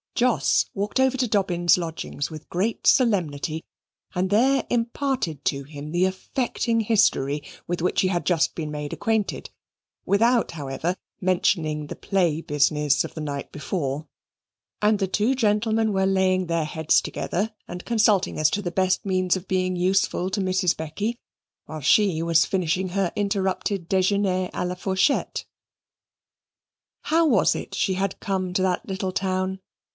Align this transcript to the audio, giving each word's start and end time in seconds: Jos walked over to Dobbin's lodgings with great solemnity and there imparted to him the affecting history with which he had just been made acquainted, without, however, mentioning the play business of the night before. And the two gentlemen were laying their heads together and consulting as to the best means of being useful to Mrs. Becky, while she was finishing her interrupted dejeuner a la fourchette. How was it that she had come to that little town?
Jos 0.15 0.65
walked 0.75 0.99
over 0.99 1.15
to 1.17 1.27
Dobbin's 1.27 1.77
lodgings 1.79 2.29
with 2.29 2.49
great 2.49 2.85
solemnity 2.85 3.63
and 4.13 4.29
there 4.29 4.65
imparted 4.69 5.45
to 5.45 5.63
him 5.63 5.91
the 5.91 6.05
affecting 6.05 6.81
history 6.81 7.43
with 7.67 7.81
which 7.81 8.01
he 8.01 8.07
had 8.07 8.25
just 8.25 8.53
been 8.53 8.69
made 8.71 8.93
acquainted, 8.93 9.49
without, 10.05 10.51
however, 10.51 10.95
mentioning 11.19 11.85
the 11.87 11.95
play 11.95 12.41
business 12.41 13.03
of 13.03 13.13
the 13.13 13.21
night 13.21 13.51
before. 13.51 14.07
And 14.81 14.99
the 14.99 15.07
two 15.07 15.33
gentlemen 15.33 15.93
were 15.93 16.05
laying 16.05 16.45
their 16.47 16.65
heads 16.65 17.01
together 17.01 17.53
and 17.67 17.85
consulting 17.85 18.37
as 18.39 18.49
to 18.51 18.61
the 18.61 18.69
best 18.71 19.05
means 19.05 19.35
of 19.35 19.47
being 19.47 19.75
useful 19.75 20.29
to 20.31 20.41
Mrs. 20.41 20.75
Becky, 20.77 21.17
while 21.65 21.81
she 21.81 22.21
was 22.21 22.45
finishing 22.45 22.89
her 22.89 23.11
interrupted 23.15 23.87
dejeuner 23.87 24.49
a 24.53 24.65
la 24.65 24.75
fourchette. 24.75 25.45
How 27.03 27.25
was 27.25 27.55
it 27.55 27.71
that 27.71 27.77
she 27.77 27.93
had 27.95 28.19
come 28.19 28.51
to 28.53 28.61
that 28.63 28.87
little 28.87 29.11
town? 29.11 29.59